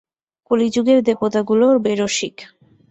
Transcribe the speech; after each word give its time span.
কলিযুগে 0.51 0.95
দেবতাগুলো 1.01 1.65
বেরসিক। 1.79 2.35